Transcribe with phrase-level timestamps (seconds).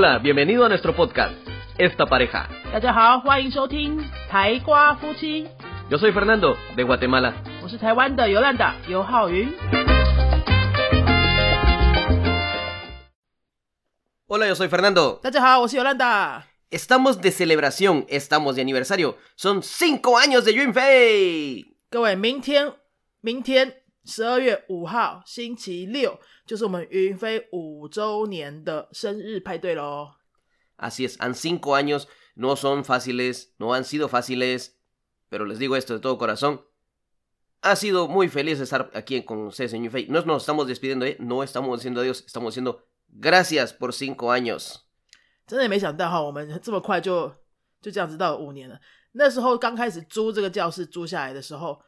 [0.00, 1.34] Hola, bienvenido a nuestro podcast,
[1.78, 2.48] Esta Pareja.
[2.72, 5.46] 大家好，欢迎收听台瓜夫妻，
[5.88, 7.34] Yo soy Fernando, de Guatemala.
[7.62, 9.48] 我是台湾的尤兰达尤浩云。
[14.26, 15.20] Hola, yo soy Fernando.
[15.20, 16.42] 大家好，我是尤兰达。
[16.70, 19.16] Estamos de celebración, estamos de aniversario.
[19.36, 21.76] Son cinco años de Yunfei.
[21.90, 22.72] 各位，明天
[23.20, 23.74] 明天
[24.05, 30.13] 十二月五号星期六，就是我们云飞五周年的生日派对喽。
[30.77, 34.79] Así es, han cinco años, no son fáciles, no han sido fáciles,
[35.29, 36.61] pero les digo esto de todo corazón.
[37.61, 40.07] Ha sido muy feliz estar aquí con ustedes en Yunfei.
[40.07, 41.15] No nos estamos despidiendo, ¿eh?
[41.19, 44.81] no estamos diciendo adiós, estamos diciendo gracias por cinco años.
[45.45, 47.27] 真的没想到哈，我们这么快就
[47.79, 48.79] 就这样子到了五年了。
[49.11, 51.79] 那时候刚开始租这个教室租下来的时候，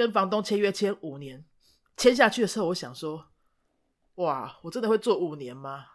[0.00, 1.44] 跟房东签约签五年，
[1.96, 3.26] 签下去的时候，我想说，
[4.16, 5.86] 哇，我真的会做五年吗？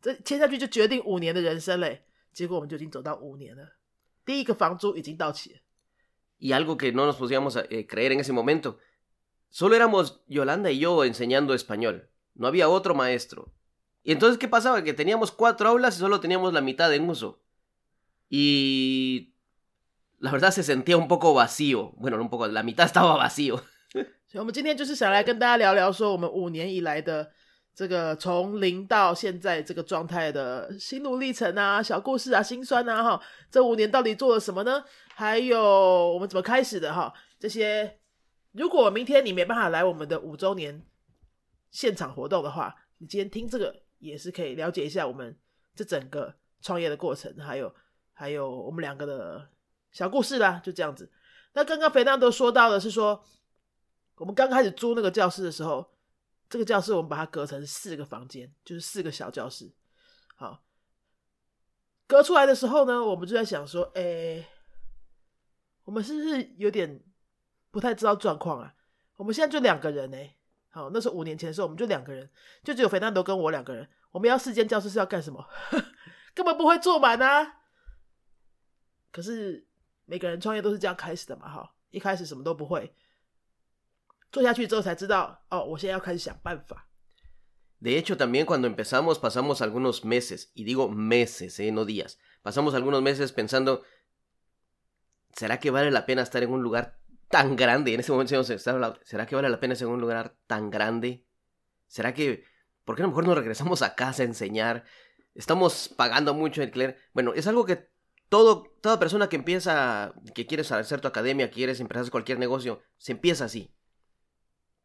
[0.00, 2.06] 这签下去就决定五年的人生嘞。
[2.32, 3.76] 结果我们就已经走到五年了，
[4.24, 5.60] 第一个房租已经到期了。
[6.38, 8.78] Y algo que no nos podíamos eh, creer en ese momento.
[9.50, 12.08] Solo éramos Yolanda y yo enseñando español.
[12.34, 13.52] No había otro maestro.
[14.02, 14.82] Y entonces, ¿qué pasaba?
[14.82, 17.42] Que teníamos cuatro aulas y solo teníamos la mitad en uso.
[18.28, 19.34] Y...
[20.19, 21.93] La verdad se sentía un poco vacío.
[21.97, 23.61] Bueno, un poco, la mitad estaba vacío.
[24.27, 27.31] 所以，我们今天就是想来跟大家聊聊，说我们五年以来的
[27.73, 34.83] 这个从零到现在这个状态的心路历程啊、小故事啊、心酸啊，哈，这五年到底做了什么呢？
[35.15, 35.61] 还有
[36.13, 37.13] 我们怎么开始的哈？
[37.39, 37.99] 这些，
[38.51, 40.83] 如果明天你没办法来我们的五周年
[41.71, 45.37] 现场活动的话，你今天听这个也是可以了解一下我们
[45.73, 47.73] 这整个创业的过程，还有
[48.11, 49.47] 还有我们两个的
[49.97, 51.11] 小故事啦，就这样子。
[51.53, 53.25] 那刚刚肥当都说到的是说。
[54.17, 55.91] 我们刚开始租那个教室的时候，
[56.49, 59.71] 这个教室我们把它隔成四个房间，就是四个小教室。
[60.35, 60.63] 好，
[62.07, 64.47] 隔出来的时候呢，我们就在想说，哎，
[65.83, 67.03] 我们是不是有点
[67.71, 68.73] 不太知道状况啊？
[69.15, 70.17] 我们现在就两个人呢。
[70.69, 72.29] 好，那是五年前的时候，我们就两个人，
[72.63, 73.87] 就只有肥蛋都跟我两个人。
[74.11, 75.47] 我们要四间教室是要干什么？
[76.33, 77.61] 根本不会坐满啊！
[79.11, 79.67] 可是
[80.06, 82.94] 每个人创业都是这样开始的嘛，哈，一开始什么都不会。
[84.30, 86.88] 做下去之后才知道，哦，我现在要开始想办法。
[87.80, 92.74] De hecho, también cuando empezamos pasamos algunos meses, y digo meses, eh, no días, pasamos
[92.74, 93.82] algunos meses pensando,
[95.34, 96.98] ¿será que vale la pena estar en un lugar
[97.28, 97.92] tan grande?
[97.92, 100.36] En ese momento se estaba hablando, ¿será que vale la pena estar en un lugar
[100.46, 101.26] tan grande?
[101.88, 102.44] ¿Será que,
[102.84, 104.84] por qué a lo mejor nos regresamos a casa a enseñar?
[105.34, 106.98] Estamos pagando mucho alquiler.
[107.12, 107.90] Bueno, es algo que
[108.28, 113.12] todo, toda persona que empieza, que quieres hacer tu academia, quieres empezar cualquier negocio, se
[113.12, 113.74] empieza así.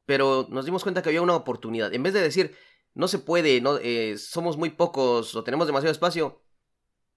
[0.06, 1.94] Pero nos dimos cuenta que había una oportunidad.
[1.94, 2.56] En vez de decir,
[2.94, 6.42] no se puede, no, eh, somos muy pocos o tenemos demasiado espacio,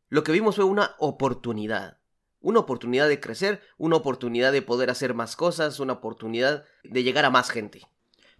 [0.08, 1.98] lo que vimos fue una oportunidad.
[2.41, 7.24] Una oportunidad de crecer, una oportunidad de poder hacer más cosas, una oportunidad de llegar
[7.24, 7.82] a más gente.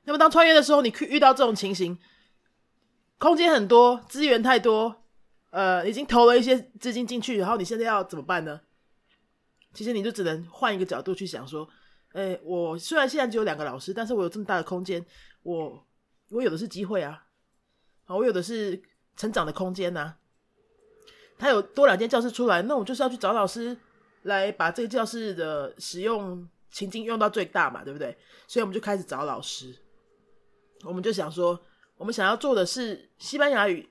[0.05, 1.99] 那么当创业的时候，你遇到这种情形，
[3.19, 5.04] 空间很多，资源太多，
[5.52, 8.62] 呃，已经投了一些资金进去，然后你现在要怎么办呢？
[9.74, 11.68] 其实你就只能换一个角度去想说，
[12.14, 15.06] 哎，我虽然现在只有两个老师，但是我有这么大的空间，
[15.44, 15.86] 我
[16.30, 17.26] 我有的是机会啊，
[18.06, 18.82] 啊，我有的是
[19.18, 20.16] 成长的空间呐、
[21.38, 23.78] 他有多两间教室出来，那我就是要去找老师
[24.24, 28.18] 来把这个教室的使用情境用到最大嘛，对不对？
[28.48, 29.76] 所以我们就开始找老师，
[30.84, 31.60] 我们就想说，
[31.98, 33.90] 我们想要做的是西班牙语，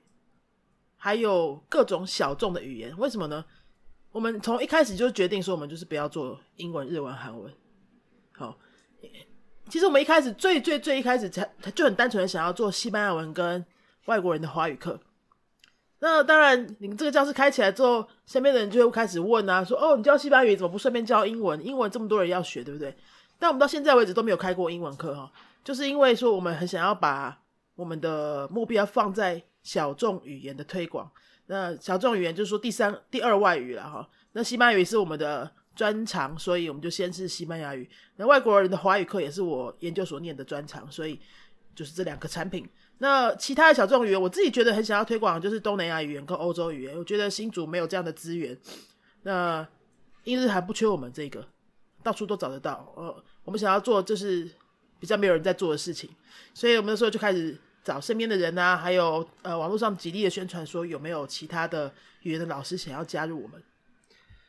[1.05, 2.97] 还有各种小众的语言。
[2.97, 3.45] 为什么呢？
[4.11, 7.53] 我们从一开始就决定说，我们就是不要做英文、日文、韩文。
[8.33, 8.57] 好，
[9.69, 13.63] 其实我们一开始最最最一开始才就很单纯的想要做西班牙文跟
[14.07, 14.99] 外国人的华语课。
[15.99, 21.63] 那当然，你这个教室开起来之后，身边的人就会开始问啊，说：“哦，你教西班牙语怎么不顺便教英文？
[21.63, 22.97] 英文这么多人要学，对不对？”
[23.39, 25.31] 但我们到现在为止都没有开过英文课哈，
[25.63, 27.43] 就是因为说我们很想要把
[27.75, 31.11] 我们的目标放在小众语言的推广。
[31.47, 34.09] 那小众语言就是说第三、第二外语了哈。
[34.33, 37.91] 那西班牙语是我们的专长，所以我们就先是西班牙语。
[38.17, 41.19] 那外国人的华语课也是我研究所念的专长，所以
[41.75, 42.65] 就是这两个产品。
[42.99, 46.97] 那其他的小众语言，我自己觉得很想要推广，就是东南亚语言跟欧洲语言。
[46.97, 48.57] 我觉得新竹没有这样的资源，
[49.25, 49.67] 那
[50.23, 51.47] 英日韩不缺我们这个，
[52.03, 52.93] 到处都找得到。
[52.97, 54.49] 呃，我们想要做就是
[55.01, 56.09] 比较没有人在做的事情，
[56.55, 61.94] 所以我们那时候就开始找身边的人啊，还有呃网络上极力的宣传，说有没有其他的
[62.24, 63.64] 语言的老师想要加入我们。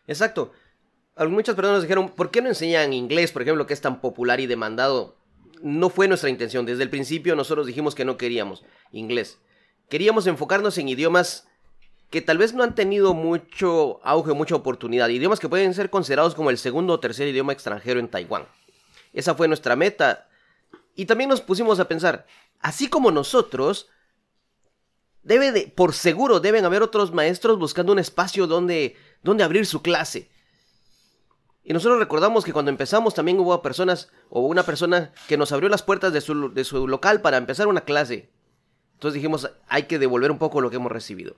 [0.07, 0.51] Exacto.
[1.17, 4.47] Muchas personas dijeron, ¿por qué no enseñan inglés, por ejemplo, que es tan popular y
[4.47, 5.17] demandado?
[5.63, 6.65] No fue nuestra intención.
[6.65, 9.39] Desde el principio nosotros dijimos que no queríamos inglés.
[9.91, 11.47] Queríamos enfocarnos en idiomas
[12.09, 16.35] que tal vez no han tenido mucho auge, mucha oportunidad, idiomas que pueden ser considerados
[16.35, 18.47] como el segundo o tercer idioma extranjero en Taiwán.
[19.13, 20.27] Esa fue nuestra meta.
[20.96, 22.26] Y también nos pusimos a pensar,
[22.60, 23.90] así como nosotros,
[25.24, 29.82] debe de, por seguro deben haber otros maestros buscando un espacio donde, donde abrir su
[29.82, 30.30] clase.
[31.64, 35.68] Y nosotros recordamos que cuando empezamos también hubo personas, o una persona que nos abrió
[35.68, 38.30] las puertas de su, de su local para empezar una clase.
[38.94, 41.36] Entonces dijimos, hay que devolver un poco lo que hemos recibido.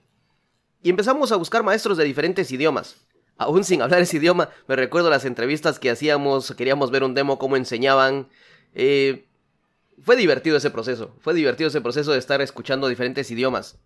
[0.84, 3.08] Y empezamos a buscar maestros de diferentes idiomas.
[3.38, 7.40] Aún sin hablar ese idioma, me recuerdo las entrevistas que hacíamos, queríamos ver un demo,
[7.40, 8.28] cómo enseñaban.
[8.74, 9.27] Eh,
[10.03, 13.79] fue divertido ese proceso, fue divertido ese proceso de estar escuchando diferentes idiomas.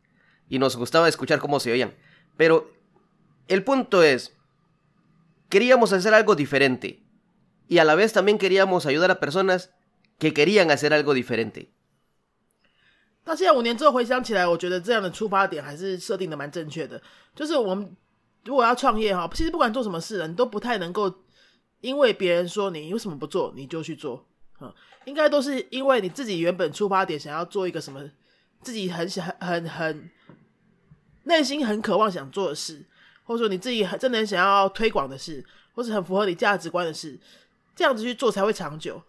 [0.49, 1.95] Y nos gustaba escuchar cómo se oían.
[2.37, 2.71] Pero
[3.49, 4.37] el punto es,
[5.49, 7.03] queríamos hacer algo diferente.
[7.69, 9.75] Y a la vez también queríamos ayudar a personas
[10.19, 11.73] que querían hacer algo diferente.
[13.25, 17.03] 到现在五年之后回想起来，我觉得这样的出发点还是设定的蛮正确的。
[17.35, 17.97] 就是我们
[18.45, 21.13] 如果要创业哈，其实不管做什么事，你都不太能够
[21.81, 24.25] 因为别人说你为什么不做，你就去做。
[24.62, 24.74] 嗯，
[25.06, 28.00] 应该都是因为你自己原本出发点想要做一个什么，
[28.62, 30.10] 自己很想很很
[31.24, 32.86] 内心很渴望想做的事，
[33.24, 35.44] 或者说你自己很真的很想要推广的事，
[35.74, 37.20] 或是很符合你价值观的事，
[37.76, 39.02] 这样子去做才会长久。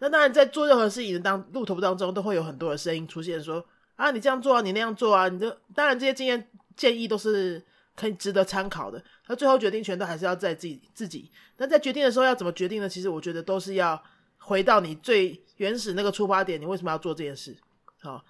[0.00, 3.64] 那当然，在做任何事情的当路途当中，都会有很多的声音出现，说
[3.96, 6.46] 啊，你这样做啊，你那样做啊，你这当然这些经验
[6.76, 7.62] 建议都是
[7.96, 9.02] 可以值得参考的。
[9.28, 11.30] 那最后决定权都还是要在自己自己。
[11.56, 12.88] 那在决定的时候要怎么决定呢？
[12.88, 14.02] 其实我觉得都是要
[14.44, 17.56] 回到你最原始那个出发点，你为什么要做这件事？
[18.02, 18.24] 好，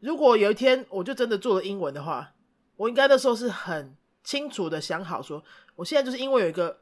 [0.00, 2.32] 如果有一天我就真的做了英文的话，
[2.76, 5.42] 我应该那时候是很清楚的想好，说
[5.74, 6.80] 我现在就是因为有一个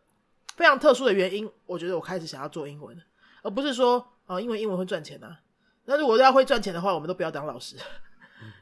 [0.57, 2.97] 非常特殊的原因，我觉得我开始想要做英文
[3.43, 5.39] 而不是说啊，因为英文会赚钱呐。
[5.87, 7.77] 那如果要会赚钱的话，我们都不要当老师。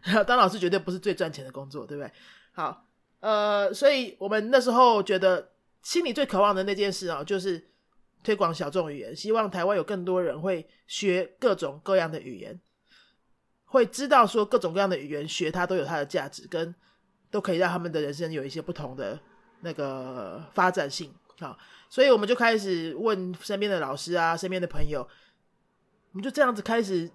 [0.26, 2.10] 当老师绝对不是最赚钱的工作，对不对？
[2.52, 2.84] 好，
[3.20, 5.50] 呃，所以我们那时候觉得
[5.82, 7.68] 心里最渴望的那件事啊，就是
[8.22, 12.60] 推广小众语言，希望台湾有更多人会学各种各样的语言，
[13.64, 16.74] 会知道说各种各样的语言学它都有它的价值，跟
[17.30, 19.18] 都可以让他们的人生有一些不同的
[19.60, 21.14] 那个发展性。
[21.38, 21.58] 好。
[21.90, 27.10] 所以我们就开始问身边的老师啊，身边的朋友，我们就这样子开始，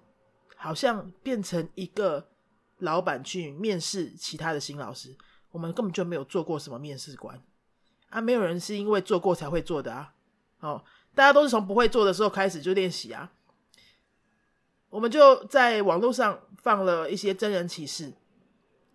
[0.56, 2.26] 好像变成一个
[2.78, 5.16] 老板去面试其他的新老师。
[5.52, 7.40] 我们根本就没有做过什么面试官
[8.08, 10.12] 啊，没有人是因为做过才会做的啊。
[10.64, 10.82] 哦，
[11.14, 13.30] 大家都是从不会做的时候开始就练习啊。
[14.88, 18.14] 我们就在网络上放了一些真人启事，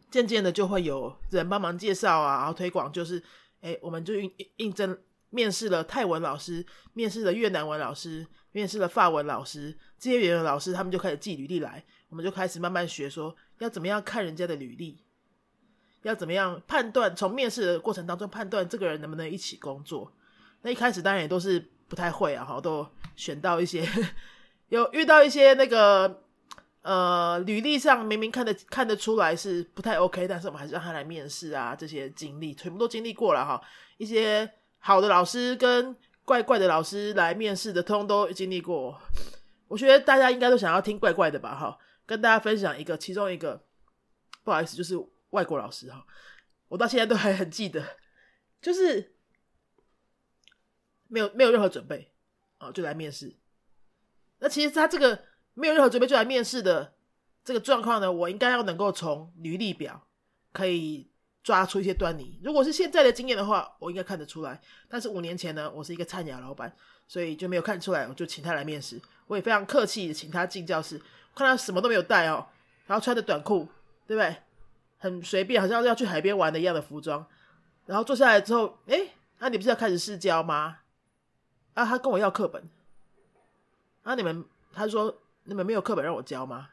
[0.09, 3.23] 渐渐的就会有人帮忙介绍啊，然后推广，就是
[3.61, 4.97] 哎，我们就应应征。
[5.31, 15.03] 面试了泰文老师，面试了越南文老师，面试了法文老师，这些语言老师他们就开始寄履历来，我们就开始慢慢学，说要怎么样看人家的履历，
[16.01, 20.11] 要怎么样判断，从面试的过程当中判断这个人能不能一起工作。
[20.61, 23.87] 那一开始当然也都是不太会啊，哈，都选到一些
[24.69, 26.23] 有遇到一些那个
[26.81, 33.61] 呃履历上明明看得看得出来是不太 OK，但是我们还是让他来面试啊，这些经历全部都经历过了哈，
[33.97, 34.51] 一些。
[34.81, 38.97] 好的老师跟怪怪的老师来面试的，通通都经历过。
[39.67, 41.53] 我觉得大家应该都想要听怪怪的吧？
[41.53, 43.61] 哈，跟大家分享一个，其中一个
[44.41, 44.95] 不好意思，就是
[45.31, 46.01] 外国老师哈，
[46.69, 47.83] 我到现在都还很记得，
[48.61, 49.15] 就是
[51.09, 52.09] 没有没有任何准备
[52.59, 53.35] 啊，就来面试。
[54.39, 56.93] 那其实他这个没有任何准备就来面试的
[57.43, 60.07] 这个状况呢，我应该要能够从履历表
[60.53, 61.09] 可以。
[61.41, 62.37] 抓出一些端倪。
[62.43, 64.59] 如果是现在的经验的话，我应该看得出来。
[64.87, 66.71] 但是五年前呢，我是一个菜鸟老板，
[67.07, 68.05] 所以就没有看出来。
[68.07, 70.99] 我就请他来面试，我也非常客气请他进教室。
[71.33, 72.45] 看他什么都没有带哦，
[72.85, 73.67] 然后穿着短裤，
[74.05, 74.35] 对不对？
[74.99, 77.25] 很随便，好像要去海边玩的一样的服装。
[77.85, 79.07] 然后坐下来之后，哎，
[79.39, 80.79] 那你不是要开始试教吗？
[81.79, 82.69] 啊，他跟我要课本。
[84.03, 84.43] 啊，你们，
[84.73, 86.69] 他说你们没有课本让我教吗？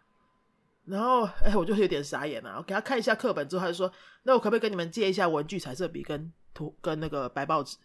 [0.84, 2.56] 然后，哎， 我就有点傻眼了。
[2.58, 3.92] 我给他看一下课本之后，他就说
[4.24, 7.76] ：“那我可不可以跟你们借一下文具、彩色笔跟图跟那个白报纸？”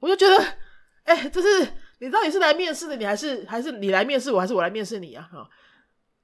[0.00, 0.44] 我就觉得，
[1.04, 5.28] 哎，这是你到底是来面试的，你还是还是你来面试我，还是我来面试你啊？
[5.32, 5.48] 哈，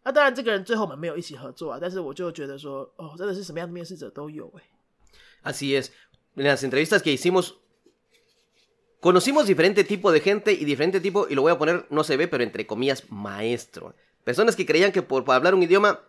[0.04, 1.78] 那当然，这个人最后我们没有一起合作啊。
[1.80, 5.52] 但是我就觉得说，哦，真的是什么样的面试者都有哎。
[5.52, 5.90] Así es,
[6.36, 7.54] en las entrevistas que hicimos
[9.00, 12.16] conocimos diferente tipo de gente y diferente tipo y lo voy a poner no se
[12.16, 13.94] ve, pero entre comillas maestro.
[14.24, 16.00] Personas que creían que por, hablar un idioma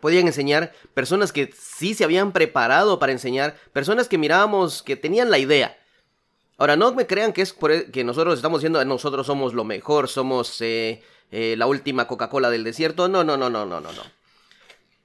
[0.00, 5.30] podían enseñar, personas que sí se habían preparado para enseñar, personas que mirábamos que tenían
[5.30, 5.78] la idea.
[6.56, 10.08] Ahora, no me crean que es e, que nosotros estamos diciendo nosotros somos lo mejor,
[10.08, 13.08] somos eh, eh, la última Coca-Cola del desierto.
[13.08, 14.02] No, no, no, no, no, no, no.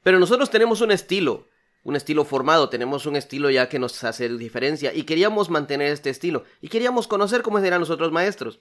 [0.03, 1.47] Pero nosotros tenemos un estilo.
[1.83, 6.09] Un estilo formado, tenemos un estilo ya que nos hace diferencia y queríamos mantener este
[6.09, 8.59] estilo y queríamos conocer cómo eran los otros maestros.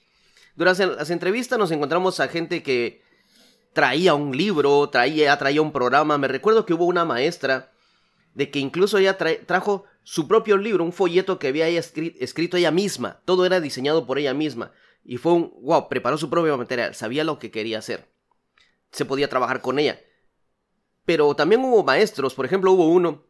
[0.55, 3.03] Durante las entrevistas nos encontramos a gente que
[3.73, 6.19] traía un libro, traía, traía un programa.
[6.19, 7.71] Me recuerdo que hubo una maestra
[8.35, 13.21] de que incluso ella trajo su propio libro, un folleto que había escrito ella misma.
[13.25, 14.73] Todo era diseñado por ella misma.
[15.05, 18.09] Y fue un, wow, preparó su propio material, sabía lo que quería hacer.
[18.91, 20.01] Se podía trabajar con ella.
[21.09, 23.25] Pero también hubo maestros, por ejemplo, hubo uno,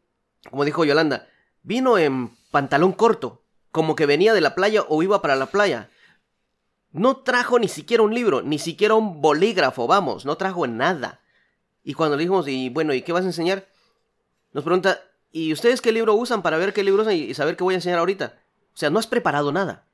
[0.51, 1.29] como dijo Yolanda,
[1.63, 5.89] vino en pantalón corto, como que venía de la playa o iba para la playa.
[6.91, 11.21] No trajo ni siquiera un libro, ni siquiera un bolígrafo, vamos, no trajo nada.
[11.85, 13.69] Y cuando le dijimos, y bueno, ¿y qué vas a enseñar?
[14.53, 14.99] Nos pregunta,
[15.31, 17.77] ¿y ustedes qué libro usan para ver qué libros hay y saber qué voy a
[17.77, 18.41] enseñar ahorita?
[18.75, 19.87] O sea, no has preparado nada.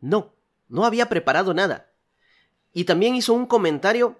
[0.00, 0.34] No,
[0.68, 1.92] no había preparado nada.
[2.72, 4.16] Y también hizo un comentario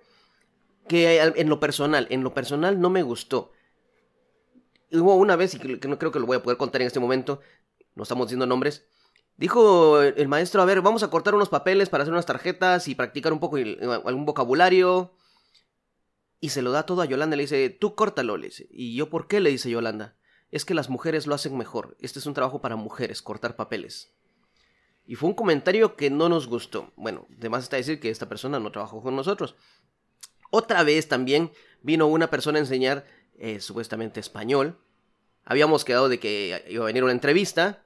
[0.90, 3.52] que en lo personal, en lo personal no me gustó.
[4.90, 6.98] Hubo una vez, y que no creo que lo voy a poder contar en este
[6.98, 7.40] momento,
[7.94, 8.88] no estamos diciendo nombres,
[9.36, 12.96] dijo el maestro, a ver, vamos a cortar unos papeles para hacer unas tarjetas y
[12.96, 15.14] practicar un poco algún vocabulario.
[16.40, 18.66] Y se lo da todo a Yolanda, le dice, tú córtalo, le dice.
[18.68, 19.38] ¿Y yo por qué?
[19.38, 20.16] le dice Yolanda.
[20.50, 21.96] Es que las mujeres lo hacen mejor.
[22.00, 24.12] Este es un trabajo para mujeres, cortar papeles.
[25.06, 26.92] Y fue un comentario que no nos gustó.
[26.96, 29.54] Bueno, además está decir que esta persona no trabajó con nosotros.
[30.50, 31.52] Otra vez también
[31.82, 33.06] vino una persona a enseñar
[33.38, 34.78] eh, supuestamente español.
[35.44, 37.84] Habíamos quedado de que iba a venir una entrevista.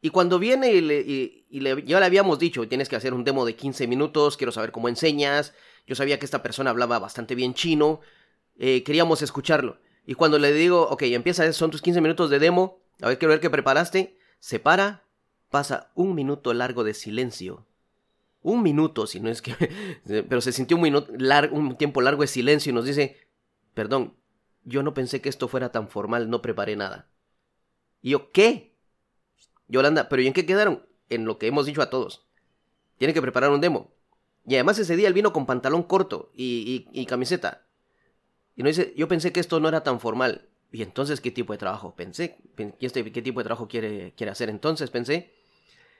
[0.00, 3.56] Y cuando viene y, le, ya le habíamos dicho, tienes que hacer un demo de
[3.56, 5.54] 15 minutos, quiero saber cómo enseñas.
[5.86, 8.00] Yo sabía que esta persona hablaba bastante bien chino.
[8.58, 9.78] Eh, queríamos escucharlo.
[10.08, 13.30] Y cuando le digo, ok, empieza, son tus 15 minutos de demo, a ver, quiero
[13.30, 15.04] ver qué preparaste, se para,
[15.50, 17.66] pasa un minuto largo de silencio.
[18.42, 19.54] Un minuto, si no es que...
[20.06, 20.94] Pero se sintió un,
[21.52, 23.16] un tiempo largo de silencio y nos dice,
[23.74, 24.16] perdón,
[24.64, 27.10] yo no pensé que esto fuera tan formal, no preparé nada.
[28.00, 28.76] Y yo, ¿qué?
[29.66, 30.86] Yolanda, ¿pero y en qué quedaron?
[31.08, 32.26] En lo que hemos dicho a todos.
[32.96, 33.92] Tiene que preparar un demo.
[34.46, 37.66] Y además ese día él vino con pantalón corto y, y, camiseta.
[38.56, 40.48] Y nos dice, yo pensé que esto no era tan formal.
[40.72, 41.94] Y entonces, ¿qué tipo de trabajo?
[41.94, 44.48] Pensé, ¿qué tipo de trabajo quiere, quiere hacer?
[44.48, 45.32] Entonces pensé,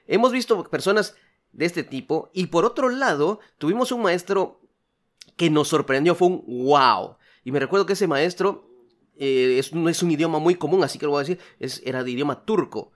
[0.09, 1.15] Hemos visto personas
[1.51, 4.61] de este tipo y por otro lado tuvimos un maestro
[5.35, 7.15] que nos sorprendió, fue un wow.
[7.45, 8.69] Y me recuerdo que ese maestro
[9.15, 12.03] eh, no es un idioma muy común, así que lo voy a decir, es, era
[12.03, 12.91] de idioma turco.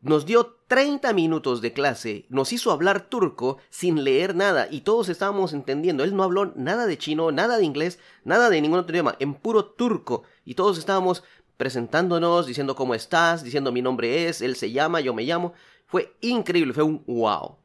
[0.00, 5.08] Nos dio 30 minutos de clase, nos hizo hablar turco sin leer nada y todos
[5.08, 6.04] estábamos entendiendo.
[6.04, 9.34] Él no habló nada de chino, nada de inglés, nada de ningún otro idioma, en
[9.34, 10.24] puro turco.
[10.44, 11.22] Y todos estábamos
[11.56, 15.54] presentándonos, diciendo cómo estás, diciendo mi nombre es, él se llama, yo me llamo.
[15.86, 17.56] Fue increíble, fue un wow.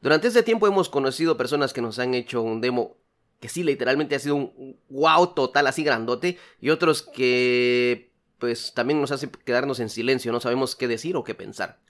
[0.00, 2.96] Durante este tiempo hemos conocido personas que nos han hecho un demo
[3.40, 9.00] que sí, literalmente ha sido un wow total, así grandote, y otros que pues también
[9.00, 11.80] nos hace quedarnos en silencio, no sabemos qué decir o qué pensar.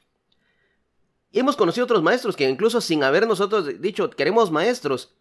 [1.30, 5.14] Y hemos conocido otros maestros que incluso sin haber nosotros dicho queremos maestros,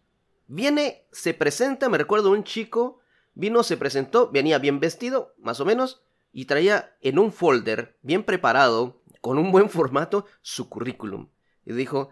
[0.46, 3.00] viene, se presenta, me recuerdo un chico,
[3.34, 6.02] vino, se presentó, venía bien vestido, más o menos,
[6.32, 11.28] y traía en un folder bien preparado con un buen formato su currículum.
[11.64, 12.10] Y dijo,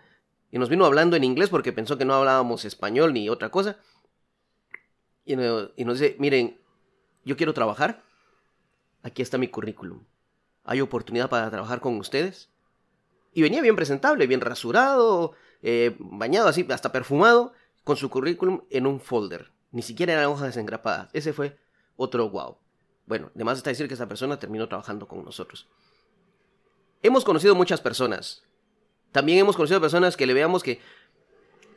[0.55, 3.77] y nos vino hablando en inglés porque pensó que no hablábamos español ni otra cosa.
[5.25, 6.61] Y, nos dice, miren,
[7.25, 8.05] yo quiero trabajar.
[9.03, 10.05] Aquí está mi currículum.
[10.63, 12.51] ¿Hay oportunidad para trabajar con ustedes?
[13.33, 18.87] Y venía bien presentable, bien rasurado, eh, bañado así, hasta perfumado, con su currículum en
[18.87, 19.51] un folder.
[19.73, 21.11] Ni siquiera eran hojas desengrapadas.
[21.15, 21.59] Ese fue
[21.97, 22.59] otro wow.
[23.07, 25.67] Bueno, además está decir que esa persona terminó trabajando con nosotros.
[27.03, 28.45] Hemos conocido muchas personas.
[29.15, 30.81] También hemos conocido personas que le veamos que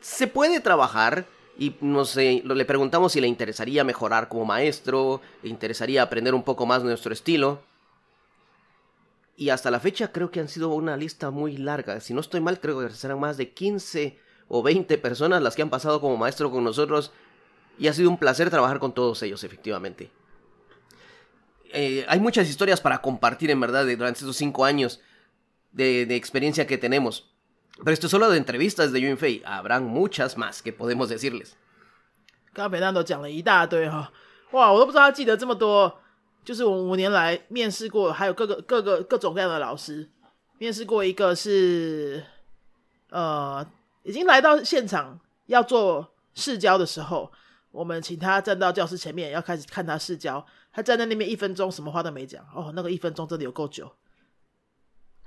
[0.01, 6.01] se puede trabajar y nos, le preguntamos si le interesaría mejorar como maestro, le interesaría
[6.01, 7.61] aprender un poco más nuestro estilo.
[9.35, 11.99] Y hasta la fecha creo que han sido una lista muy larga.
[11.99, 14.17] Si no estoy mal, creo que serán más de 15
[14.47, 17.11] o 20 personas las que han pasado como maestro con nosotros.
[17.77, 20.09] Y ha sido un placer trabajar con todos ellos, efectivamente.
[21.71, 25.01] Eh, hay muchas historias para compartir, en verdad, durante estos 5 años
[25.71, 27.23] de, experiencia que tenemos.
[27.83, 29.43] Pero esto es solo de entrevistas de Yunfei.
[29.45, 31.53] Habrán muchas más que podemos decirles.
[32.53, 34.11] 刚刚北大都讲了一大堆哈，
[34.51, 35.99] 哇，我都不知道他记得这么多。
[36.43, 40.09] 就是我五年来面试过，还有各个各个各种各样的老师。
[40.57, 42.23] 面试过一个是，
[43.09, 43.63] 呃，
[44.03, 47.31] 已经来到现场要做试教的时候，
[47.71, 50.43] 我们请他站到教室前面，要开始看他试教。
[50.71, 52.43] 他站在那边一分钟，什么话都没讲。
[52.55, 53.91] 哦，那个一分钟真的有够久。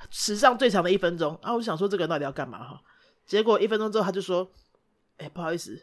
[0.08, 1.52] 史上最长的一分钟啊！
[1.52, 2.80] 我就想说这个人到底要干嘛哈？
[3.26, 4.50] 结果一分钟之后他就说
[5.18, 5.82] ：“哎，不好意思，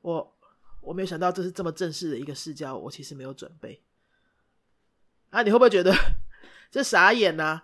[0.00, 0.36] 我
[0.80, 3.82] 我没有想到这是这么正式的一个试教，我其实没有准备。”
[5.30, 5.92] 啊，你会不会觉得
[6.70, 7.60] 这傻眼呐、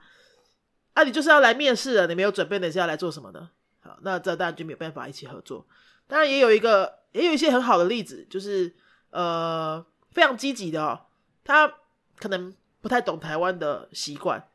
[0.94, 1.02] 啊？
[1.04, 3.50] 你就是要来面试的，你没有准备，你是要来做什么呢？
[3.80, 5.66] 好，那这当然就没有办法一起合作。
[6.06, 8.74] 当然也有一个，也有一些很好的例子，就是
[9.10, 11.06] 呃非常积极的哦，
[11.42, 11.72] 他
[12.16, 14.46] 可能不太懂台湾的习惯，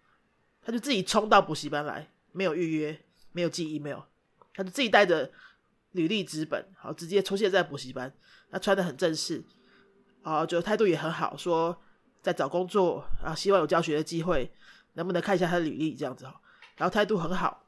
[0.69, 2.95] 他就自己冲到补习班来，没有预约，
[3.31, 4.01] 没有寄 email，
[4.53, 5.31] 他就自己带着
[5.93, 8.13] 履历纸本，好直接出现在补习班，
[8.51, 9.43] 他穿的很正式，
[10.21, 11.75] 啊，就态度也很好，说
[12.21, 14.51] 在找工作啊，希望有教学的机会，
[14.93, 16.39] 能不能看一下他的履历这样子哈，
[16.77, 17.65] 然后态度很好。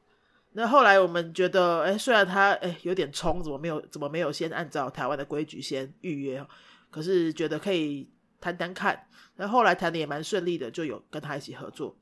[0.52, 6.46] 那后来我们觉得，哎，虽然他哎有点冲，怎么没有怎么没有先按照台湾的规矩先预约？
[6.88, 8.08] 可是觉得可以
[8.40, 9.08] 谈谈看。
[9.34, 11.96] 那后来谈的也蛮顺利的，就有跟他一起合作。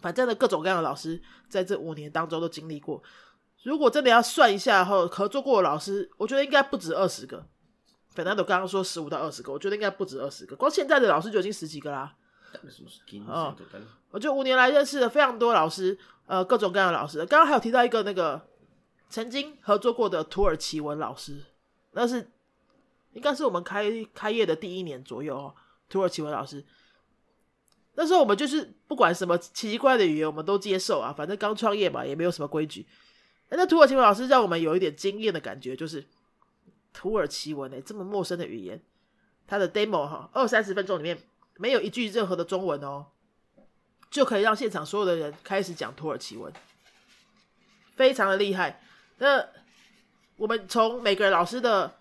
[0.00, 3.02] 反正呢，各种各样的老师在这五年当中都经历过。
[3.62, 7.44] 如果真的要算一下后合作过的老师，我觉得应该不止二十个。
[8.10, 10.56] 反正我刚刚说十五到二十个，我觉得应该不止二十个。
[10.56, 12.14] 光现在的老师就已经十几个啦。
[13.26, 13.54] 哦，
[14.10, 17.18] 我就五年来认识了非常多老师，呃，各种各样的老师。
[17.26, 18.40] 刚刚还有提到一个那个
[19.10, 21.42] 曾经合作过的土耳其文老师，
[21.92, 22.30] 那是
[23.12, 25.54] 应该是我们开开业的第一年左右哦。
[25.88, 26.64] 土耳其文老师，
[27.96, 31.12] 那时候我们就是不管什么奇怪的语言，我们都接受啊。
[31.12, 32.86] 反正刚创业嘛，也没有什么规矩。
[33.48, 36.06] 那土耳其文老师让我们有一点惊艳的感觉，就是
[36.92, 38.80] 土耳其文诶、这么陌生的语言，
[39.46, 41.18] 他的 demo 哈，二三十分钟里面。
[41.58, 43.06] 没有一句任何的中文哦，
[44.10, 46.52] 就可以让现场所有的人开始讲土耳其文，
[47.94, 48.82] 非常的厉害。
[49.16, 49.42] 那
[50.36, 51.96] 我们从每个老师的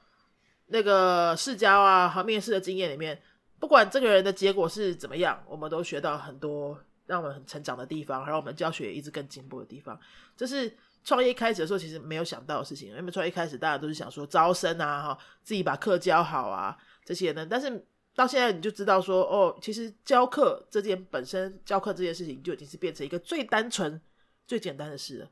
[0.65, 3.21] 那个试教啊和面试的经验里面，
[3.65, 10.00] 不管这个人的结果是怎么样，我们都学到很多让我们很成长的地方，让我们教学也一直更进步的地方。
[10.38, 10.72] 这是
[11.03, 17.84] 创业开始的时候其实没有想到的事情，因为创业开始大家都是想说招生啊，哈，自己把课教好啊这些呢，但是。
[18.13, 23.99] 到现在你就知道说哦，其实教课这件本身教课这件事情就已经是变成一个最单纯、
[24.47, 25.30] 最简单的事了。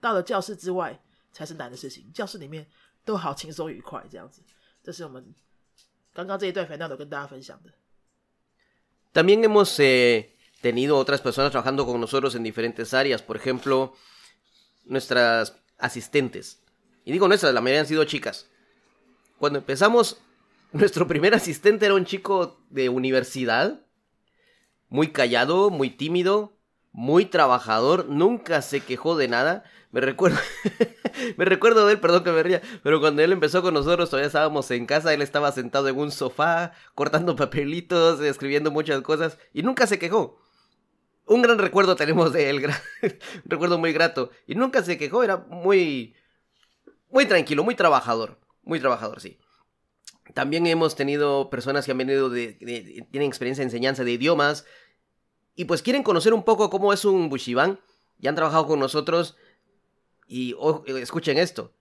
[0.00, 1.00] 到了教室之外
[1.30, 2.66] 才是难的事情，教室里面
[3.04, 4.42] 都好轻松愉快这样子。
[4.82, 5.32] 这是我们
[6.17, 7.71] 刚刚这一段 Fernando 跟大家分享的。
[9.13, 13.93] También hemos eh, tenido otras personas trabajando con nosotros en diferentes áreas, por ejemplo,
[14.85, 16.59] nuestras asistentes.
[17.05, 18.49] Y digo nuestras, la mayoría han sido chicas.
[19.37, 20.17] Cuando empezamos
[20.71, 23.81] nuestro primer asistente era un chico de universidad,
[24.89, 26.53] muy callado, muy tímido,
[26.92, 29.64] muy trabajador, nunca se quejó de nada.
[29.90, 30.38] Me recuerdo,
[31.36, 34.26] me recuerdo de él, perdón que me ría, pero cuando él empezó con nosotros todavía
[34.26, 39.62] estábamos en casa, él estaba sentado en un sofá, cortando papelitos, escribiendo muchas cosas, y
[39.62, 40.38] nunca se quejó.
[41.24, 42.66] Un gran recuerdo tenemos de él,
[43.02, 43.12] un
[43.44, 46.14] recuerdo muy grato, y nunca se quejó, era muy,
[47.10, 49.38] muy tranquilo, muy trabajador, muy trabajador, sí.
[50.34, 54.12] También hemos tenido personas que han venido de, de, de, tienen experiencia en enseñanza de
[54.12, 54.66] idiomas
[55.58, 57.80] y pues quieren conocer un poco cómo es un bushiban
[58.20, 59.36] y han trabajado con nosotros
[60.28, 61.74] y oh, escuchen esto.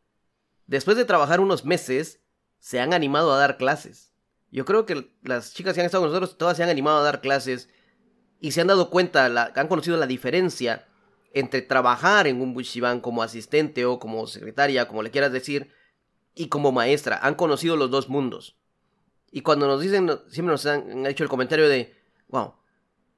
[0.66, 2.20] Después de trabajar unos meses,
[2.58, 4.16] se han animado a dar clases.
[4.50, 7.04] Yo creo que las chicas que han estado con nosotros todas se han animado a
[7.04, 7.70] dar clases
[8.40, 10.88] y se han dado cuenta, la, han conocido la diferencia
[11.32, 15.72] entre trabajar en un bushiban como asistente o como secretaria, como le quieras decir,
[16.34, 17.20] y como maestra.
[17.22, 18.58] Han conocido los dos mundos.
[19.30, 21.96] Y cuando nos dicen, siempre nos han hecho el comentario de,
[22.30, 22.56] wow,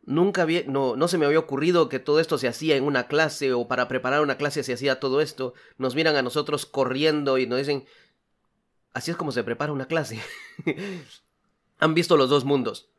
[0.10, 3.08] nunca había, no, no se me había ocurrido que todo esto se hacía en una
[3.08, 5.54] clase o para preparar una clase se hacía todo esto.
[5.78, 7.86] Nos miran a nosotros corriendo y nos dicen,
[8.92, 10.20] así es como se prepara una clase.
[11.80, 12.90] Han visto los dos mundos.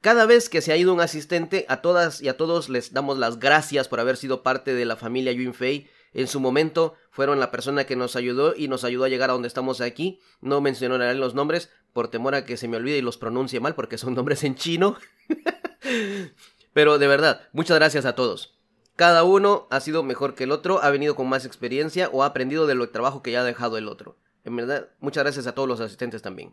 [0.00, 3.18] Cada vez que se ha ido un asistente, a todas y a todos les damos
[3.18, 5.90] las gracias por haber sido parte de la familia Yunfei.
[6.14, 9.34] En su momento fueron la persona que nos ayudó y nos ayudó a llegar a
[9.34, 10.20] donde estamos aquí.
[10.40, 13.74] No mencionaré los nombres por temor a que se me olvide y los pronuncie mal
[13.74, 14.96] porque son nombres en chino.
[16.72, 18.54] Pero de verdad, muchas gracias a todos.
[18.96, 22.26] Cada uno ha sido mejor que el otro, ha venido con más experiencia o ha
[22.26, 24.16] aprendido de lo trabajo que ya ha dejado el otro.
[24.44, 26.52] En verdad, muchas gracias a todos los asistentes también.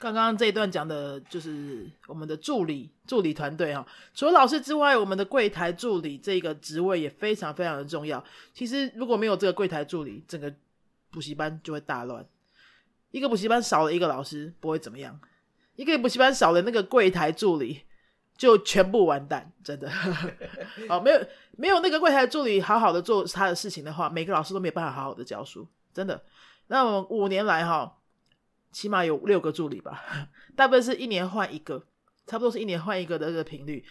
[0.00, 8.22] 刚刚这一段讲的就是我们的助理助理团队哈，除了老师之外，我们的柜台助理这个职位也非常非常的重要。
[8.52, 10.52] 其实如果没有这个柜台助理，整个
[11.10, 12.26] 补习班就会大乱。
[13.12, 15.18] 一个补习班少了一个老师不会怎么样，
[15.76, 17.82] 一个补习班少了那个柜台助理
[18.36, 19.90] 就全部完蛋，真的。
[20.88, 26.22] 好，没有没有那个柜台助理好好的做他的事情的话，每个老师都没有办法好好的教书，真的。
[26.66, 27.98] 那我们五年来哈。
[28.72, 30.02] 起码有六个助理吧，
[30.56, 31.86] 大部分是一年换一个，
[32.26, 33.84] 差不多是一年换一个的这个频率。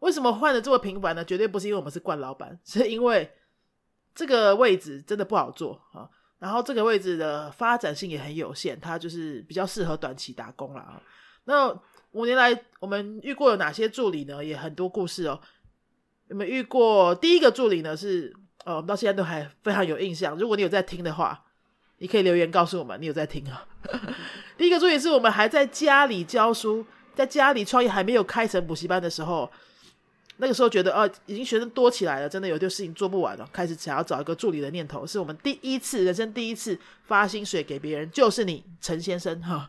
[0.00, 1.24] 为什么换的这么频繁呢？
[1.24, 3.32] 绝对不是因为我们是惯老板， 是因为
[4.12, 6.10] 这个位置真的不好做啊。
[6.40, 11.00] 然后这个位置的发展性也很有限，它就是比较适合短期打工了啊。
[11.44, 11.72] 那
[12.12, 14.44] 五年来我们遇过有哪些助理呢？
[14.44, 15.40] 也很多故事哦。
[16.28, 17.96] 我们遇过第一个助理呢？
[17.96, 20.36] 是呃，我们到现在都还非常有印象。
[20.36, 21.44] 如果你有在听的话，
[21.98, 23.66] 你可以留言告诉我们你有在听啊。
[24.58, 29.50] 第一个助理是我们还在家里教书，在家里创业还没有开成补习班的时候。
[30.42, 39.68] 那个时候觉得，呃，已经学生多起来了，真的有些事情做不完了，开始想要找一个助理的念头，是我们第一次人生第一次发薪水给别人，就是你陈先生哈。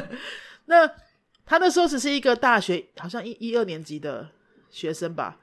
[0.64, 0.90] 那
[1.50, 4.30] 他那时候只是一个大学，好像一一二年级的
[4.70, 5.36] 学生吧，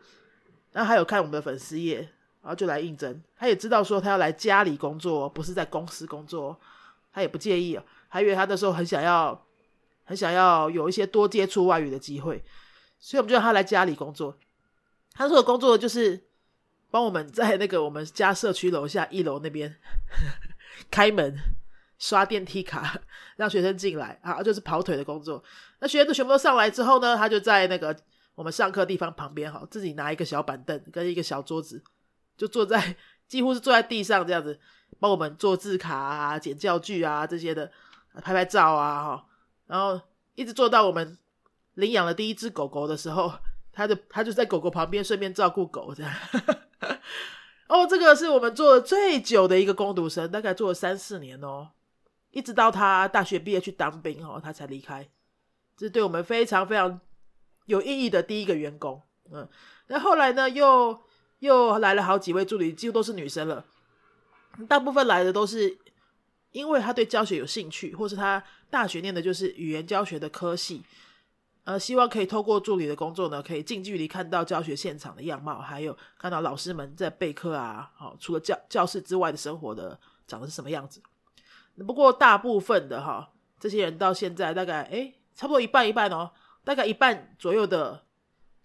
[0.71, 1.97] 然后还有看我们的粉丝页，
[2.41, 3.21] 然后就来应征。
[3.35, 6.57] 他也知道说他要来家里工作，不是在公司工作，
[7.11, 9.45] 他也不介意，还以为他那时候很想要，
[10.05, 12.41] 很想要有一些多接触外语的机会，
[12.99, 14.37] 所以我们就让他来家里工作。
[15.11, 16.23] 他说的工作就是
[16.89, 19.75] 帮我们在那个我们家社区楼下一楼那边
[20.89, 21.37] 开门、
[21.99, 22.99] 刷电梯卡，
[23.35, 25.43] 让学生进来啊，就是跑腿的工作。
[25.79, 27.95] 那学生都全部都上来之后呢，他就在那个
[28.35, 31.83] 我们上课地方旁边，哈，自己拿一个小板凳跟一个小桌子，
[32.35, 32.95] 就坐在
[33.27, 34.59] 几乎是坐在地上这样子，
[34.99, 37.71] 帮我们做字卡啊、剪教具啊这些的，
[38.21, 39.25] 拍拍照啊，哈，
[39.65, 39.99] 然后
[40.35, 41.17] 一直做到我们
[41.75, 43.33] 领养了第一只狗狗的时候。
[43.77, 46.11] 他就他就在狗狗旁边，顺便照顾狗这样。
[47.69, 51.69] 哦，这个是我们做的最久的一个攻读生，大概做了三四年哦，
[52.37, 55.09] 一直到他大学毕业去当兵哦，他才离开。
[55.75, 57.01] 这是对我们非常非常
[57.65, 59.01] 有意义的第一个员工。
[59.31, 59.49] 嗯，
[59.87, 61.01] 那后来呢，又
[61.39, 63.65] 又来了好几位助理，几乎都是女生了。
[64.69, 65.79] 大部分来的都是
[66.51, 70.83] 因为他对教学有兴趣，或是他大学念的就是语言教学的科系。
[71.63, 81.01] 呃，希望可以透过助理的工作呢，可以近距离看到教学现场的样貌，还有看到老师们在备课啊，好，除了教教室之外的生活的长得是什么样子。
[81.85, 86.31] 不过大部分的哈，这些人到现在大概哎，差不多一半一半哦，
[86.63, 88.03] 大概一半左右的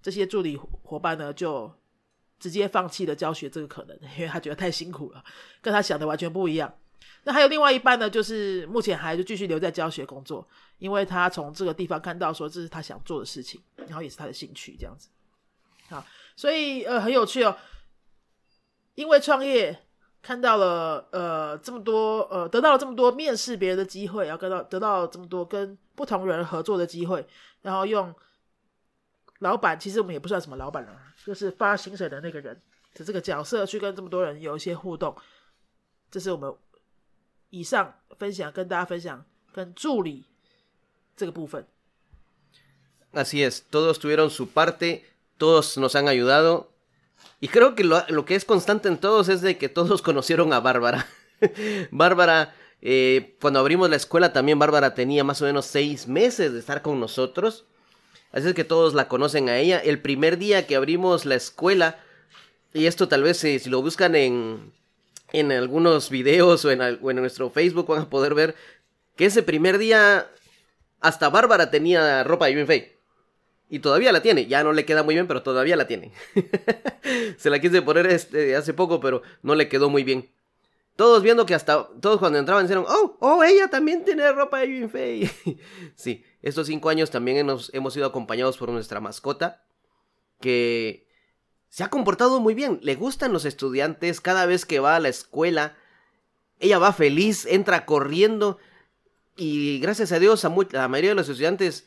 [0.01, 1.73] 这些助理伙伴呢，就
[2.39, 5.23] 直接放弃了教学这个可能，因为他觉得太辛苦了，
[5.61, 6.75] 跟他想的完全不一样。
[7.25, 10.49] 那还有另外一半呢，就是目前还是继续留在教学工作，
[10.79, 15.09] 因为他从这个地方看到说这是他想做的事情，然后也是他的兴趣这样子。
[15.89, 17.57] 好，所以呃很有趣哦，
[18.95, 19.87] 因为创业
[20.23, 27.27] 看到了呃这么多呃得到了这么多面试别人的机会，然后得到得到这么多跟不同人合作的机会，
[27.63, 28.15] 然后用
[29.41, 32.63] 老板其实我们也不算什么老板了，就是发薪水的那个人
[32.95, 35.15] 的这个角色去跟这么多人有一些互动，
[36.11, 36.55] 这是我们。
[37.55, 40.25] 以上分享跟大家分享跟助理
[41.15, 41.67] 这个部分。
[43.13, 45.03] Así es, todos tuvieron su parte,
[45.39, 46.69] todos nos han ayudado.
[47.41, 50.53] Y creo que lo, lo que es constante en todos es de que todos conocieron
[50.53, 51.07] a Bárbara.
[51.91, 56.59] Bárbara, eh, cuando abrimos la escuela también Bárbara tenía más o menos seis meses de
[56.59, 57.65] estar con nosotros.
[58.33, 59.79] Así es que todos la conocen a ella.
[59.79, 61.99] El primer día que abrimos la escuela,
[62.73, 64.73] y esto tal vez eh, si lo buscan en,
[65.33, 68.55] en algunos videos o en, nuestro Facebook van a poder ver
[69.17, 70.31] que ese primer día
[71.01, 72.93] hasta Bárbara tenía ropa de Fei.
[73.73, 74.45] Y todavía la tiene.
[74.45, 76.13] Ya no le queda muy bien, pero todavía la tiene.
[77.39, 80.31] Se la quise poner este, hace poco, pero no le quedó muy bien.
[80.95, 81.89] Todos viendo que hasta.
[82.03, 85.31] Todos cuando entraban dijeron: Oh, oh, ella también tiene ropa de Fei.
[85.95, 89.65] sí, estos cinco años también hemos, hemos sido acompañados por nuestra mascota.
[90.39, 91.09] Que
[91.71, 95.09] se ha comportado muy bien, le gustan los estudiantes, cada vez que va a la
[95.09, 95.79] escuela,
[96.61, 98.59] ella va feliz, entra corriendo
[99.35, 101.87] y gracias a Dios a la mayoría de los estudiantes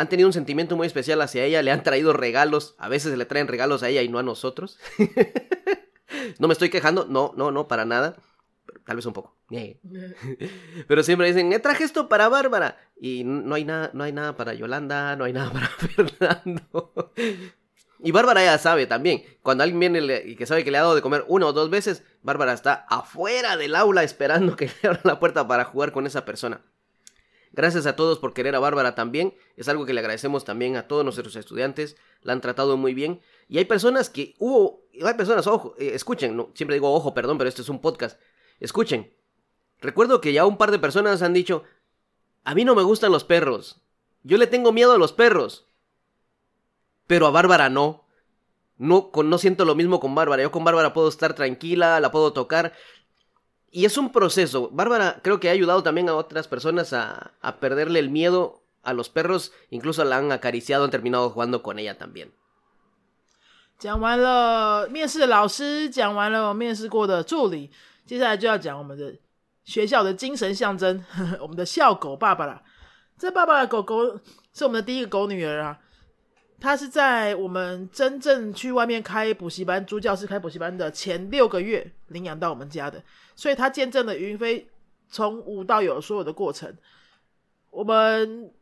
[0.00, 3.26] han tenido un sentimiento muy especial hacia ella, le han traído regalos, a veces le
[3.26, 4.78] traen regalos a ella y no a nosotros.
[6.38, 8.16] no me estoy quejando, no, no, no, para nada,
[8.86, 9.36] tal vez un poco.
[10.88, 14.36] Pero siempre dicen, me traje esto para Bárbara y no hay nada, no hay nada
[14.36, 17.12] para Yolanda, no hay nada para Fernando.
[18.02, 19.22] Y Bárbara ya sabe también.
[19.42, 21.68] Cuando alguien viene y que sabe que le ha dado de comer una o dos
[21.68, 26.06] veces, Bárbara está afuera del aula esperando que le abran la puerta para jugar con
[26.06, 26.62] esa persona.
[27.52, 29.34] Gracias a todos por querer a Bárbara también.
[29.56, 31.96] Es algo que le agradecemos también a todos nuestros estudiantes.
[32.22, 33.20] La han tratado muy bien.
[33.48, 34.84] Y hay personas que hubo.
[35.04, 36.36] Hay personas, ojo, eh, escuchen.
[36.36, 38.20] No, siempre digo ojo, perdón, pero este es un podcast.
[38.60, 39.12] Escuchen.
[39.80, 41.64] Recuerdo que ya un par de personas han dicho:
[42.44, 43.80] A mí no me gustan los perros.
[44.22, 45.66] Yo le tengo miedo a los perros
[47.10, 48.04] pero a Bárbara no.
[48.78, 50.44] No, no siento lo mismo con Bárbara.
[50.44, 52.72] Yo con Bárbara puedo estar tranquila, la puedo tocar.
[53.71, 54.69] Y es un proceso.
[54.71, 58.93] Bárbara creo que ha ayudado también a otras personas a, a perderle el miedo a
[58.93, 59.51] los perros.
[59.69, 62.31] Incluso la han acariciado, han terminado jugando con ella también.
[63.77, 67.69] 讲完了面试的老师，讲完了我面试过的助理，
[68.05, 69.13] 接下来就要讲我们的
[69.65, 71.03] 学校的精神象征，
[71.41, 72.61] 我们的校狗爸爸了。
[73.17, 74.17] 这爸爸的狗狗
[74.53, 75.79] 是我们的第一个狗女儿啊。
[76.60, 83.02] 他是在我们真正去外面开补习班、租教室开补习班的前六个月领养到我们家的，
[83.34, 84.68] 所以他见证了云飞
[85.08, 86.76] 从无到有所有的过程。
[87.70, 88.52] 我们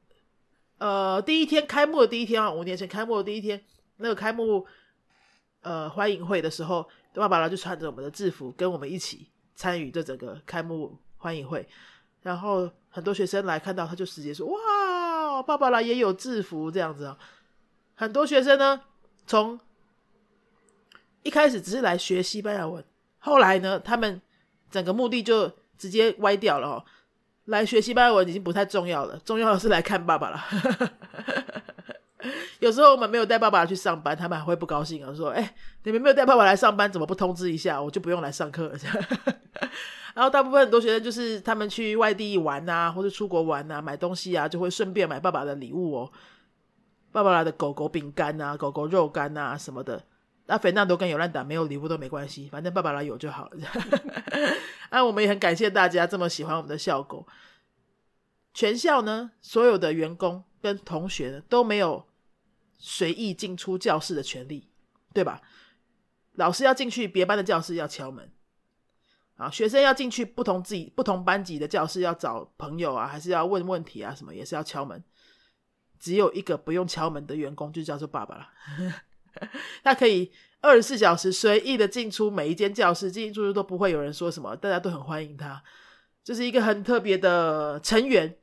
[0.78, 3.60] 呃第一天开幕的第一天啊，五年前开幕的第一天，
[3.96, 4.64] 那个开幕
[5.62, 11.66] 呃欢迎会的时候，爸爸呢就穿着我们的制服跟我们一起参与这整个开幕欢迎会，
[12.22, 17.18] 然后很多学生来看到他就直接说：“哇，爸爸啦也有制服这样子啊。”
[17.98, 18.80] 很多学生呢，
[19.26, 19.58] 从
[21.24, 22.82] 一开始只是来学西班牙文，
[23.18, 24.22] 后来呢，他们
[24.70, 26.84] 整个目的就直接歪掉了哦。
[27.46, 30.40] 来学西班牙文已经不太重要了，重要的是来看爸爸了。
[32.60, 38.78] 有时候我们没有带爸爸去上班，他们还会不高兴啊，说：“哎，你们没有带爸爸来上班，怎么不通知一下，我就不用来上课了。
[40.14, 46.12] ”然后大部分很多学生就是他们去外地玩啊，或者出国玩啊，买东西啊，就会顺便买爸爸的礼物哦。
[47.10, 50.04] 爸爸来的狗狗饼干啊，狗狗肉干啊什么的，
[50.46, 53.56] 那肥纳多跟尤兰达没有礼物都没关系，反正爸爸来有就好了。
[54.90, 57.26] 那 我们也很感谢大家这么喜欢我们的校狗。
[58.54, 62.06] 全校呢，所有的员工跟同学呢都没有
[62.76, 64.68] 随意进出教室的权利，
[65.12, 65.40] 对吧？
[66.34, 68.30] 老师要进去别班的教室要敲门，
[69.36, 75.02] 啊，学生要进去不同自己不同班级的教室要找朋友啊，还是要问问题啊，什么也是要敲门。
[75.98, 78.48] 只有一个不用敲门的员工，就叫做爸爸了。
[79.84, 85.62] 他可以二十四小时随意的进出每一间教室，进进出出都不会有人说什么，大家都很欢迎他，
[86.24, 88.36] 就是一个很特别的成员。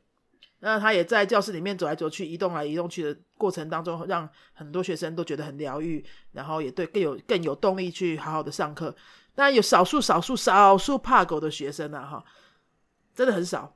[0.60, 8.96] 那他也在教室里面走来走去、移动来移动去的过程当中，让很多学生都觉得很疗愈，然后也对更有更有动力去好好的上课。
[9.36, 12.26] 当然有少数少数少数怕狗的学生啊，哈，
[13.14, 13.76] 真的很少，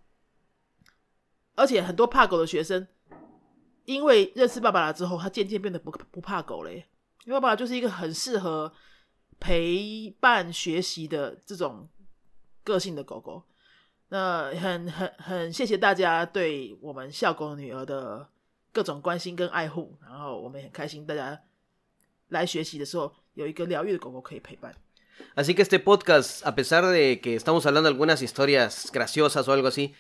[1.56, 2.88] 而且很多怕狗的学生。
[3.90, 6.86] 因为认识爸爸了之后，他渐渐变得不不怕狗嘞。
[7.26, 8.72] 因为爸爸就是一个很适合
[9.40, 11.90] 陪伴学习的这种
[12.64, 13.44] 个性的狗狗。
[14.10, 18.28] 那很很很谢谢大家对我们校狗女儿的
[18.72, 21.40] 各种关心跟爱护，然后我们很开心，大家
[22.28, 24.76] 来学习的时候有一个疗愈的狗狗可以陪伴。
[25.36, 29.94] Así que este podcast, a pesar de que estamos hablando algunas historias graciosas o algo así.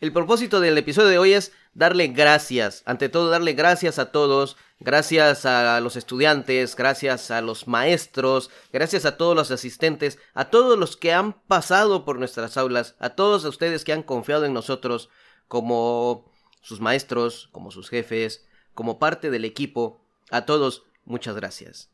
[0.00, 4.56] El propósito del episodio de hoy es darle gracias, ante todo darle gracias a todos,
[4.78, 10.78] gracias a los estudiantes, gracias a los maestros, gracias a todos los asistentes, a todos
[10.78, 15.10] los que han pasado por nuestras aulas, a todos ustedes que han confiado en nosotros
[15.48, 16.30] como
[16.60, 21.90] sus maestros, como sus jefes, como parte del equipo, a todos muchas gracias.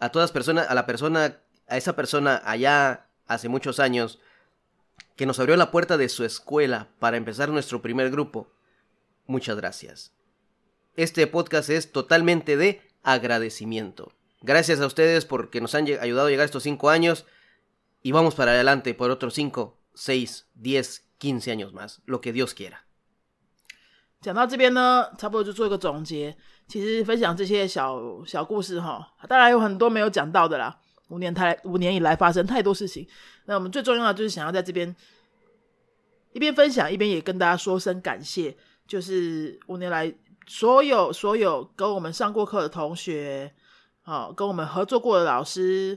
[0.00, 4.18] A todas personas, a la persona, a esa persona allá hace muchos años
[5.15, 8.51] que nos abrió la puerta de su escuela para empezar nuestro primer grupo.
[9.27, 10.13] Muchas gracias.
[10.95, 14.11] Este podcast es totalmente de agradecimiento.
[14.41, 17.25] Gracias a ustedes porque nos han ayudado a llegar estos cinco años
[18.01, 22.53] y vamos para adelante por otros cinco, seis, diez, quince años más, lo que Dios
[22.53, 22.85] quiera.
[24.21, 26.37] 讲到这边呢，差不多就做一个总结。
[26.67, 30.79] 其实分享这些小小故事哈，当然有很多没有讲到的啦。
[31.08, 33.06] 五年太五年以来发生太多事情，
[33.44, 34.94] 那我们最重要的就是想要在这边
[36.32, 38.56] 一边分享，一边也跟大家说声感谢。
[38.88, 40.12] 就是五年来
[40.46, 43.52] 所有所有跟我们上过课的同学，
[44.02, 45.96] 好跟我们合作过的老师，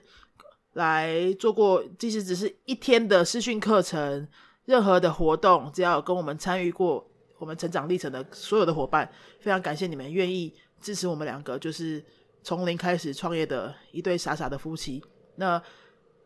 [0.73, 4.27] 来做过即使只是一天的师训课程，
[4.65, 12.03] 任何的活动，只要跟我们参与过我们成长历程的所有的伙伴，非常感谢你们愿意支持我们两个，就是。
[12.41, 15.03] 从零开始创业的一对傻傻的夫妻，
[15.35, 15.61] 那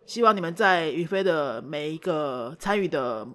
[0.06, 3.28] 希望你们在宇飞的每一个参与的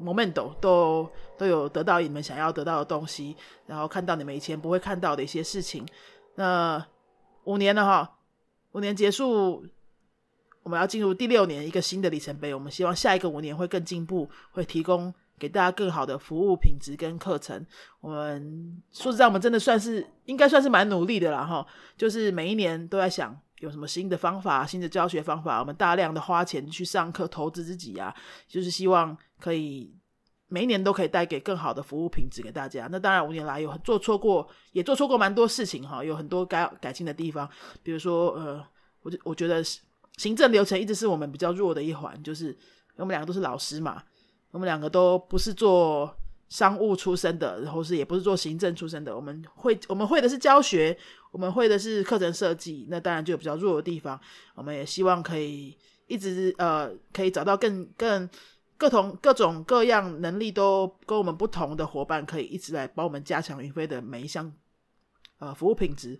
[0.00, 5.86] moment 都都有得到你们想要得到的东西，然后看到你们以前不会看到的一些事情。
[6.34, 6.84] 那
[7.44, 8.18] 五年了哈，
[8.72, 9.64] 五年结束，
[10.62, 12.54] 我们要进入第六年，一个新的里程碑。
[12.54, 15.14] 我们希望下一个五年会更进步，会提供。
[15.38, 17.64] 给大家更好的服务品质跟课程，
[18.00, 21.66] 我们说实在，我们真的算是应该算是蛮努力的啦哈。
[21.96, 28.14] 就是每一年都在想有什么新的方法、新的教学方法，我们大量的花钱去上课，投资自己啊，
[28.46, 29.94] 就是希望可以
[30.48, 32.88] 每一年都可以带给更好的服务品质给大家。
[32.90, 37.48] 那当然五年来有做错过，也做错过蛮多事情哈，有很多该改进的地方。
[37.82, 38.64] 比如说呃，
[39.02, 39.62] 我我觉得
[40.16, 42.56] 行政流程一直是我们比较弱的一环，就是
[42.96, 44.02] 我们两个都是老师嘛。
[44.50, 46.16] 我们两个都不是做
[46.48, 49.14] 商务出身的，然后是也不是做行政出身的。
[49.14, 50.96] 我们会我们会的是教学，
[51.30, 54.18] 我们会的是课程设计，那当然就有比较弱的地方。
[54.54, 58.28] 我们也希望可以一直呃，可以找到更更
[58.78, 64.50] 各同各种各样能力都跟我们不同的伙伴，可以一直来帮我们加强云飞的每一项
[65.38, 66.18] 呃服务品质。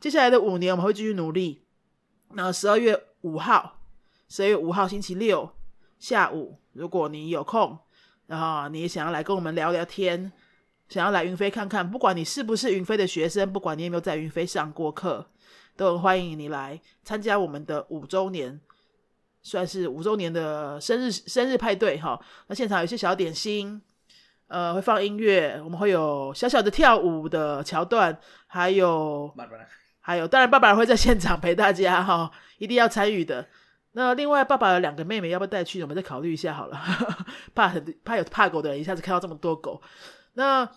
[0.00, 1.64] 接下来的五年，我们会继续努力。
[2.34, 3.80] 那十二月五号，
[4.28, 5.50] 十二月五号星期六
[5.98, 7.78] 下午，如果你有空，
[8.26, 10.32] 然后你想要来跟我们聊聊天，
[10.88, 15.26] 想要来云飞看看，不管你是不是云飞的学生，不管你有没有在云飞上过课，
[15.76, 18.60] 都很欢迎你来参加我们的五周年，
[19.42, 22.20] 算是五周年的生日生日派对哈。
[22.46, 23.82] 那现场有些小点心，
[24.46, 29.34] 呃，会放音乐，我们会有小小的跳舞的桥段，还有。
[30.00, 33.46] 还有，当然，爸爸会在现场陪大家哈，一定要参与的。
[33.92, 35.82] 那另外，爸爸有两个妹妹，要不要带去？
[35.82, 36.80] 我们再考虑一下好了。
[37.54, 39.80] 怕很怕有怕狗的人一下子看到这么多狗。
[40.34, 40.68] 那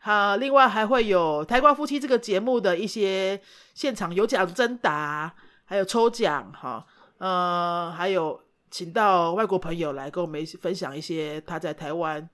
[0.00, 3.40] 好，另外还会有《台瓜夫妻》这个节目的一些
[3.74, 6.86] 现场有奖征答，还有抽奖哈。
[7.18, 12.28] 呃，还有请到外国朋友来跟我们分享一些他在台湾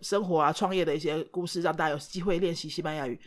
[0.00, 3.20] 生活啊、创业的一些故事，让大家有机会练习西班牙语。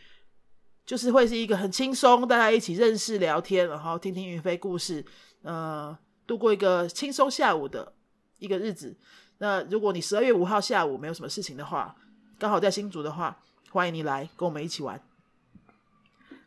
[0.84, 5.04] 就是会是一个很轻松，大家一起认识聊天，然后听听云飞故事，
[5.42, 7.92] 呃，度过一个轻松下午的
[8.38, 8.96] 一个日子。
[9.38, 11.94] 那如果你十二月五号下午没有什么事情的话，
[12.38, 13.38] 刚好在新竹的话，
[13.70, 15.00] 欢迎你来跟我们一起玩。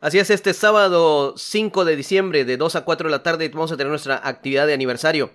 [0.02, 3.72] Así es, este sábado 5 de diciembre de 2 a 4 de la tarde vamos
[3.72, 5.32] a tener nuestra actividad de aniversario.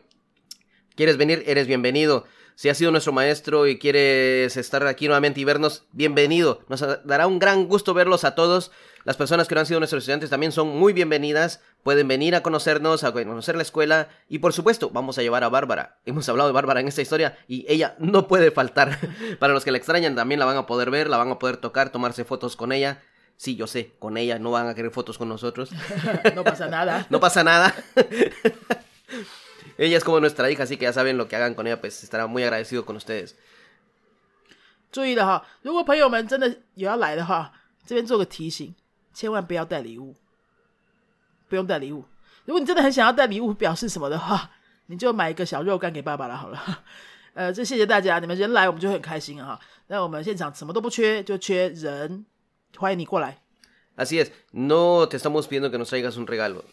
[0.97, 1.43] ¿Quieres venir?
[1.47, 2.25] Eres bienvenido.
[2.57, 6.61] Si has sido nuestro maestro y quieres estar aquí nuevamente y vernos, bienvenido.
[6.69, 8.71] Nos dará un gran gusto verlos a todos.
[9.03, 11.61] Las personas que no han sido nuestros estudiantes también son muy bienvenidas.
[11.83, 14.09] Pueden venir a conocernos, a conocer la escuela.
[14.29, 15.99] Y por supuesto, vamos a llevar a Bárbara.
[16.07, 19.01] Hemos hablado de Bárbara en esta historia y ella no puede faltar.
[19.41, 21.57] Para los que la extrañan, también la van a poder ver, la van a poder
[21.57, 23.03] tocar, tomarse fotos con ella.
[23.37, 25.71] Sí, yo sé, con ella no van a querer fotos con nosotros.
[26.37, 27.05] no pasa nada.
[27.11, 27.75] no pasa nada.
[29.78, 32.04] ella es como nuestra hija, así que ya saben lo que hagan con ella, pues
[32.04, 33.36] estará muy agradecido con ustedes.
[34.92, 37.52] 注意了哈，如果朋友们真的有要来的话，
[37.86, 38.74] 这边做个提醒，
[39.14, 40.16] 千万不要带礼物，
[41.48, 42.06] 不用带礼物。
[42.46, 44.50] 如果你真的很想要带礼物表示什么的话，
[44.88, 46.36] 你就买一个小肉干给爸爸了。
[46.36, 46.84] 好了，
[47.36, 49.60] 呃，这谢谢大家，你们人来我们就很开心啊。
[49.88, 52.26] 那我们现场什么都不缺，就缺人，
[52.78, 53.38] 欢迎你过来。
[53.96, 56.64] Así es, no te estamos pidiendo que nos traigas un regalo.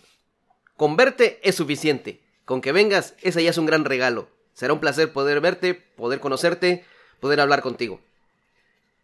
[0.77, 2.21] Con verte es suficiente.
[2.51, 4.29] Con que vengas, ese ya es un gran regalo.
[4.53, 6.85] Será un placer poder verte, poder conocerte,
[7.21, 8.01] poder hablar contigo.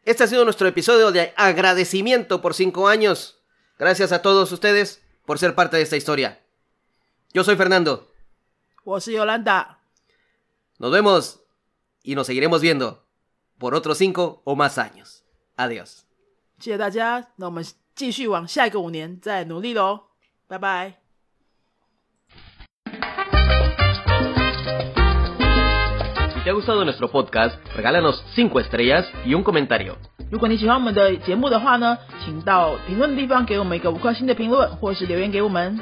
[0.04, 3.38] Este ha sido nuestro episodio de agradecimiento por cinco años.
[3.78, 6.40] Gracias a todos ustedes por ser parte de esta historia.
[7.32, 8.10] Yo soy Fernando.
[8.84, 9.78] Yo soy Yolanda.
[10.78, 11.40] Nos vemos
[12.02, 13.04] y nos seguiremos viendo
[13.58, 15.24] por otros cinco o más años.
[15.56, 16.04] Adiós.
[16.58, 20.08] 谢谢大家，那我们继续往下一个五年再努力喽，
[20.46, 20.98] 拜拜。
[26.46, 29.96] te ha gustado nuestro podcast, regálanos 5 estrellas y un comentario.
[30.30, 35.78] 如果你喜欢我们的节目的话呢，请到评论的地方给我们一个五颗星的评论，或是留言给我们。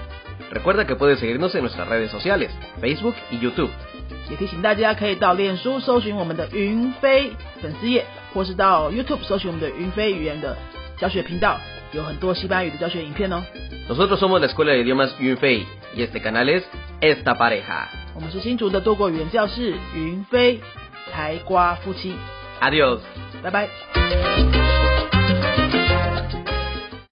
[0.52, 2.50] Recuerda que puedes seguirnos en nuestras redes sociales,
[2.80, 3.70] Facebook y YouTube.
[4.30, 10.56] 也提醒大家可以到脸书搜寻我们的云飞粉丝页，或是到 YouTube 搜寻我们的云飞语言的
[10.97, 11.59] 教学频道，
[11.91, 13.43] 有很多西班牙语的教学影片哦。
[13.87, 16.63] Nosotros somos la Escuela de Idiomas Yunfei y este canal es
[17.01, 17.87] Esta Pareja.
[18.13, 20.59] 我们是新竹的多国语言教室云飞
[21.11, 22.15] 台瓜夫妻。
[22.61, 22.99] Adiós，
[23.43, 24.64] 拜拜。